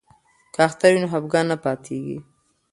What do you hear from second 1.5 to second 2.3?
نه پاتیږي.